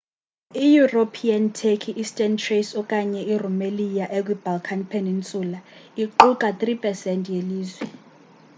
i-european 0.65 1.43
turkey 1.59 1.93
eastern 2.01 2.33
thrace 2.43 2.71
okanye 2.81 3.21
i-rumelia 3.33 4.05
ekwi 4.17 4.35
balkan 4.45 4.81
peninsula 4.91 5.59
iqukai 6.03 6.53
3% 6.61 7.33
yelizwe 7.35 7.85